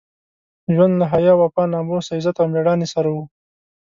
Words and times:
ژوند 0.73 0.93
له 0.99 1.05
حیا، 1.11 1.33
وفا، 1.37 1.63
ناموس، 1.73 2.05
عزت 2.15 2.35
او 2.41 2.47
مېړانې 2.53 2.87
سره 2.93 3.09
وو. 3.15 3.23